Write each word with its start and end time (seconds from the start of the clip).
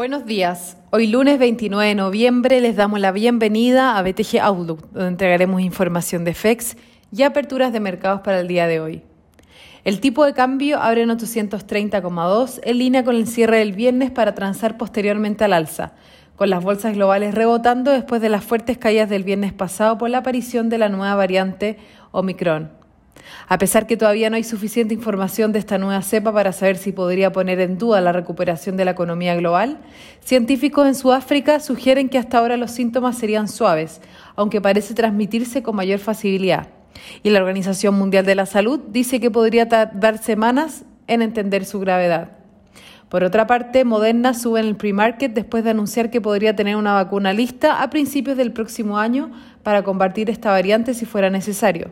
Buenos 0.00 0.24
días. 0.24 0.78
Hoy 0.88 1.08
lunes 1.08 1.38
29 1.38 1.88
de 1.88 1.94
noviembre 1.94 2.62
les 2.62 2.74
damos 2.74 3.00
la 3.00 3.12
bienvenida 3.12 3.98
a 3.98 4.02
BTG 4.02 4.40
Outlook, 4.40 4.90
donde 4.92 5.08
entregaremos 5.08 5.60
información 5.60 6.24
de 6.24 6.32
FEX 6.32 6.78
y 7.12 7.22
aperturas 7.22 7.70
de 7.70 7.80
mercados 7.80 8.22
para 8.22 8.40
el 8.40 8.48
día 8.48 8.66
de 8.66 8.80
hoy. 8.80 9.02
El 9.84 10.00
tipo 10.00 10.24
de 10.24 10.32
cambio 10.32 10.80
abre 10.80 11.02
en 11.02 11.10
830,2 11.10 12.60
en 12.62 12.78
línea 12.78 13.04
con 13.04 13.14
el 13.14 13.26
cierre 13.26 13.58
del 13.58 13.74
viernes 13.74 14.10
para 14.10 14.34
transar 14.34 14.78
posteriormente 14.78 15.44
al 15.44 15.52
alza, 15.52 15.92
con 16.34 16.48
las 16.48 16.64
bolsas 16.64 16.94
globales 16.94 17.34
rebotando 17.34 17.90
después 17.90 18.22
de 18.22 18.30
las 18.30 18.42
fuertes 18.42 18.78
caídas 18.78 19.10
del 19.10 19.24
viernes 19.24 19.52
pasado 19.52 19.98
por 19.98 20.08
la 20.08 20.16
aparición 20.18 20.70
de 20.70 20.78
la 20.78 20.88
nueva 20.88 21.14
variante 21.14 21.76
Omicron. 22.10 22.79
A 23.48 23.58
pesar 23.58 23.86
que 23.86 23.96
todavía 23.96 24.30
no 24.30 24.36
hay 24.36 24.44
suficiente 24.44 24.94
información 24.94 25.52
de 25.52 25.58
esta 25.58 25.78
nueva 25.78 26.02
cepa 26.02 26.32
para 26.32 26.52
saber 26.52 26.76
si 26.76 26.92
podría 26.92 27.32
poner 27.32 27.60
en 27.60 27.78
duda 27.78 28.00
la 28.00 28.12
recuperación 28.12 28.76
de 28.76 28.84
la 28.84 28.92
economía 28.92 29.34
global, 29.34 29.78
científicos 30.20 30.86
en 30.86 30.94
Sudáfrica 30.94 31.60
sugieren 31.60 32.08
que 32.08 32.18
hasta 32.18 32.38
ahora 32.38 32.56
los 32.56 32.70
síntomas 32.70 33.18
serían 33.18 33.48
suaves, 33.48 34.00
aunque 34.36 34.60
parece 34.60 34.94
transmitirse 34.94 35.62
con 35.62 35.76
mayor 35.76 35.98
facilidad. 35.98 36.68
Y 37.22 37.30
la 37.30 37.40
Organización 37.40 37.94
Mundial 37.94 38.24
de 38.26 38.34
la 38.34 38.46
Salud 38.46 38.80
dice 38.88 39.20
que 39.20 39.30
podría 39.30 39.68
tardar 39.68 40.18
semanas 40.18 40.84
en 41.06 41.22
entender 41.22 41.64
su 41.64 41.80
gravedad. 41.80 42.32
Por 43.08 43.24
otra 43.24 43.48
parte, 43.48 43.84
Moderna 43.84 44.34
sube 44.34 44.60
en 44.60 44.66
el 44.66 44.76
pre-market 44.76 45.32
después 45.32 45.64
de 45.64 45.70
anunciar 45.70 46.10
que 46.10 46.20
podría 46.20 46.54
tener 46.54 46.76
una 46.76 46.94
vacuna 46.94 47.32
lista 47.32 47.82
a 47.82 47.90
principios 47.90 48.36
del 48.36 48.52
próximo 48.52 48.98
año 48.98 49.32
para 49.64 49.82
combatir 49.82 50.30
esta 50.30 50.52
variante 50.52 50.94
si 50.94 51.06
fuera 51.06 51.28
necesario. 51.28 51.90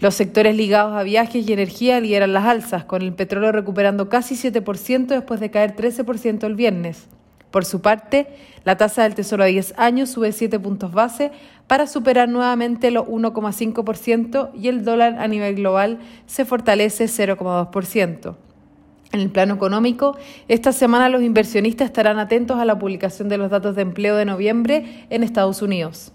Los 0.00 0.14
sectores 0.14 0.56
ligados 0.56 0.94
a 0.94 1.02
viajes 1.02 1.48
y 1.48 1.52
energía 1.52 2.00
lideran 2.00 2.32
las 2.32 2.44
alzas, 2.44 2.84
con 2.84 3.02
el 3.02 3.12
petróleo 3.12 3.52
recuperando 3.52 4.08
casi 4.08 4.34
7% 4.34 5.06
después 5.06 5.40
de 5.40 5.50
caer 5.50 5.76
13% 5.76 6.44
el 6.44 6.54
viernes. 6.54 7.08
Por 7.52 7.66
su 7.66 7.82
parte, 7.82 8.28
la 8.64 8.76
tasa 8.78 9.02
del 9.02 9.14
Tesoro 9.14 9.44
a 9.44 9.46
10 9.46 9.74
años 9.76 10.08
sube 10.08 10.32
7 10.32 10.58
puntos 10.58 10.92
base 10.92 11.30
para 11.66 11.86
superar 11.86 12.28
nuevamente 12.28 12.90
los 12.90 13.06
1,5% 13.06 14.50
y 14.54 14.68
el 14.68 14.84
dólar 14.84 15.18
a 15.18 15.28
nivel 15.28 15.56
global 15.56 15.98
se 16.26 16.44
fortalece 16.46 17.04
0,2%. 17.04 18.36
En 19.12 19.20
el 19.20 19.30
plano 19.30 19.54
económico, 19.54 20.16
esta 20.48 20.72
semana 20.72 21.10
los 21.10 21.22
inversionistas 21.22 21.86
estarán 21.86 22.18
atentos 22.18 22.58
a 22.58 22.64
la 22.64 22.78
publicación 22.78 23.28
de 23.28 23.36
los 23.36 23.50
datos 23.50 23.76
de 23.76 23.82
empleo 23.82 24.16
de 24.16 24.24
noviembre 24.24 25.06
en 25.10 25.22
Estados 25.22 25.60
Unidos. 25.60 26.12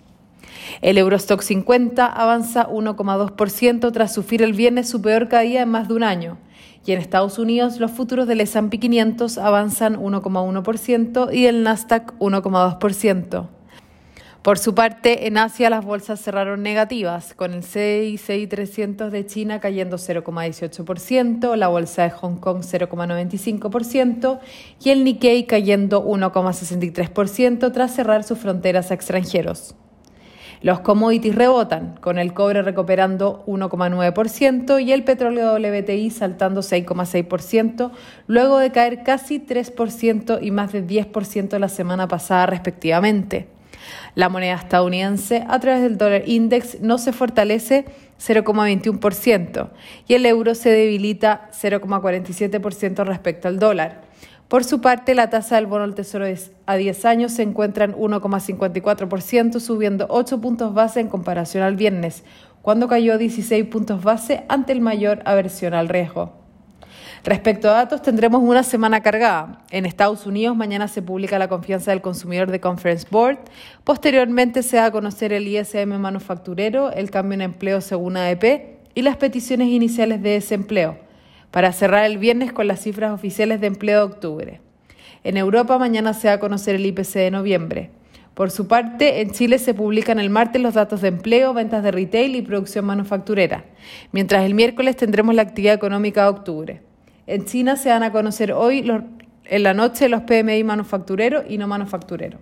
El 0.82 0.98
Eurostock 0.98 1.42
50 1.42 2.06
avanza 2.06 2.68
1,2% 2.68 3.92
tras 3.92 4.14
sufrir 4.14 4.42
el 4.42 4.54
viernes 4.54 4.90
su 4.90 5.02
peor 5.02 5.28
caída 5.28 5.62
en 5.62 5.70
más 5.70 5.88
de 5.88 5.94
un 5.96 6.04
año. 6.04 6.38
Y 6.86 6.94
en 6.94 7.00
Estados 7.00 7.38
Unidos 7.38 7.80
los 7.80 7.92
futuros 7.92 8.28
del 8.28 8.42
S&P 8.42 8.80
500 8.80 9.38
avanzan 9.38 9.98
1,1% 9.98 11.34
y 11.34 11.46
el 11.46 11.64
Nasdaq 11.64 12.18
1,2%. 12.20 13.48
Por 14.48 14.58
su 14.58 14.74
parte, 14.74 15.28
en 15.28 15.38
Asia 15.38 15.70
las 15.70 15.84
bolsas 15.84 16.22
cerraron 16.22 16.64
negativas, 16.64 17.34
con 17.34 17.54
el 17.54 17.64
CSI 17.64 18.48
300 18.48 19.12
de 19.12 19.26
China 19.26 19.60
cayendo 19.60 19.98
0,18%, 19.98 21.58
la 21.58 21.68
bolsa 21.68 22.04
de 22.04 22.12
Hong 22.12 22.38
Kong 22.38 22.62
0,95% 22.62 24.40
y 24.82 24.92
el 24.92 25.04
Nikkei 25.04 25.48
cayendo 25.48 26.06
1,63% 26.06 27.74
tras 27.74 27.94
cerrar 27.94 28.24
sus 28.24 28.38
fronteras 28.38 28.92
a 28.92 28.94
extranjeros. 28.94 29.76
Los 30.62 30.80
commodities 30.80 31.36
rebotan, 31.36 31.98
con 32.02 32.18
el 32.18 32.34
cobre 32.34 32.62
recuperando 32.62 33.44
1,9% 33.46 34.84
y 34.84 34.92
el 34.92 35.04
petróleo 35.04 35.54
WTI 35.54 36.10
saltando 36.10 36.62
6,6%, 36.62 37.92
luego 38.26 38.58
de 38.58 38.72
caer 38.72 39.04
casi 39.04 39.40
3% 39.40 40.40
y 40.42 40.52
más 40.52 40.72
de 40.72 40.86
10% 40.86 41.60
la 41.60 41.70
semana 41.70 42.08
pasada 42.08 42.48
respectivamente. 42.48 43.48
La 44.16 44.30
moneda 44.30 44.56
estadounidense 44.56 45.46
a 45.48 45.60
través 45.60 45.84
del 45.84 45.98
dólar 45.98 46.24
index 46.26 46.82
no 46.82 46.98
se 46.98 47.14
fortalece 47.14 47.86
0,21% 48.20 49.70
y 50.08 50.14
el 50.16 50.26
euro 50.26 50.56
se 50.56 50.72
debilita 50.72 51.50
0,47% 51.54 53.06
respecto 53.06 53.48
al 53.48 53.60
dólar. 53.60 54.07
Por 54.48 54.64
su 54.64 54.80
parte, 54.80 55.14
la 55.14 55.30
tasa 55.30 55.58
del 55.58 55.66
bono 55.66 55.86
del 55.86 55.94
Tesoro 55.94 56.26
a 56.66 56.76
10 56.78 57.06
años 57.06 57.34
se 57.34 57.44
encuentra 57.44 57.84
en 57.84 57.94
1,54%, 57.94 59.60
subiendo 59.60 60.06
8 60.10 60.40
puntos 60.40 60.74
base 60.74 61.02
en 61.02 61.10
comparación 61.10 61.64
al 61.64 61.76
viernes, 61.76 62.24
cuando 62.62 62.88
cayó 62.88 63.18
16 63.18 63.66
puntos 63.66 64.02
base 64.02 64.46
ante 64.48 64.72
el 64.72 64.80
mayor 64.80 65.22
aversión 65.26 65.74
al 65.74 65.90
riesgo. 65.90 66.32
Respecto 67.26 67.70
a 67.70 67.74
datos, 67.74 68.02
tendremos 68.02 68.42
una 68.42 68.64
semana 68.64 69.04
cargada. 69.04 69.64
En 69.70 69.86
Estados 69.86 70.26
Unidos 70.26 70.56
mañana 70.56 70.88
se 70.88 71.02
publica 71.02 71.38
la 71.40 71.50
confianza 71.50 71.92
del 71.92 72.02
consumidor 72.02 72.50
de 72.50 72.62
Conference 72.62 73.06
Board. 73.12 73.40
Posteriormente 73.84 74.64
se 74.64 74.78
da 74.78 74.86
a 74.86 74.92
conocer 74.92 75.34
el 75.34 75.46
ISM 75.46 75.98
manufacturero, 76.00 76.94
el 76.94 77.12
cambio 77.12 77.34
en 77.34 77.42
empleo 77.42 77.82
según 77.82 78.16
ADP 78.16 78.78
y 78.96 79.02
las 79.02 79.18
peticiones 79.18 79.68
iniciales 79.68 80.22
de 80.22 80.30
desempleo 80.30 81.07
para 81.52 81.72
cerrar 81.72 82.06
el 82.06 82.18
viernes 82.18 82.52
con 82.52 82.68
las 82.68 82.82
cifras 82.82 83.12
oficiales 83.12 83.62
de 83.62 83.68
empleo 83.68 84.00
de 84.00 84.14
octubre. 84.14 84.62
En 85.24 85.38
Europa 85.38 85.78
mañana 85.78 86.14
se 86.14 86.28
va 86.28 86.36
a 86.36 86.40
conocer 86.40 86.76
el 86.76 86.86
IPC 86.86 87.14
de 87.14 87.32
noviembre. 87.32 87.90
Por 88.34 88.52
su 88.52 88.68
parte, 88.68 89.22
en 89.22 89.32
Chile 89.32 89.58
se 89.58 89.74
publican 89.74 90.20
el 90.20 90.30
martes 90.30 90.62
los 90.62 90.76
datos 90.76 91.02
de 91.02 91.08
empleo, 91.08 91.54
ventas 91.54 91.84
de 91.84 91.92
retail 91.92 92.36
y 92.36 92.44
producción 92.44 92.86
manufacturera, 92.86 93.66
mientras 94.12 94.46
el 94.46 94.54
miércoles 94.54 94.96
tendremos 94.96 95.34
la 95.34 95.42
actividad 95.42 95.74
económica 95.74 96.22
de 96.22 96.30
octubre. 96.30 96.82
En 97.26 97.46
China 97.46 97.76
se 97.78 97.90
van 97.90 98.04
a 98.04 98.12
conocer 98.12 98.52
hoy 98.54 98.88
en 99.46 99.64
la 99.64 99.74
noche 99.74 100.08
los 100.08 100.22
PMI 100.22 100.64
manufactureros 100.64 101.46
y 101.50 101.58
no 101.58 101.68
manufactureros. 101.68 102.40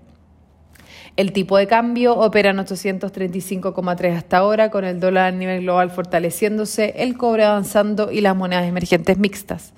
El 1.17 1.31
tipo 1.31 1.57
de 1.57 1.65
cambio 1.65 2.17
opera 2.17 2.49
en 2.49 2.57
835,3 2.57 4.17
hasta 4.17 4.37
ahora, 4.37 4.69
con 4.69 4.83
el 4.83 4.99
dólar 4.99 5.27
a 5.27 5.31
nivel 5.31 5.61
global 5.61 5.89
fortaleciéndose, 5.89 6.93
el 6.97 7.15
cobre 7.15 7.45
avanzando 7.45 8.11
y 8.11 8.19
las 8.19 8.35
monedas 8.35 8.65
emergentes 8.65 9.17
mixtas. 9.17 9.71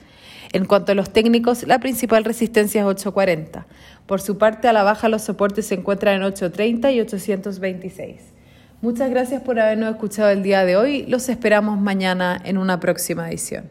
En 0.52 0.66
cuanto 0.66 0.94
a 0.94 0.96
los 0.96 1.12
técnicos, 1.12 1.68
la 1.68 1.80
principal 1.80 2.24
resistencia 2.24 2.82
es 2.82 2.88
840. 2.88 3.68
Por 4.08 4.20
su 4.20 4.40
parte, 4.40 4.68
a 4.68 4.74
la 4.74 4.82
baja 4.82 5.10
los 5.10 5.22
soportes 5.22 5.68
se 5.68 5.76
encuentran 5.76 6.16
en 6.16 6.24
830 6.24 6.92
y 6.92 7.02
826. 7.02 8.16
Muchas 8.82 9.10
gracias 9.12 9.42
por 9.44 9.60
habernos 9.60 9.92
escuchado 9.92 10.30
el 10.30 10.42
día 10.42 10.66
de 10.66 10.78
hoy. 10.78 11.06
Los 11.06 11.30
esperamos 11.30 11.80
mañana 11.80 12.42
en 12.46 12.58
una 12.58 12.80
próxima 12.80 13.30
edición. 13.30 13.66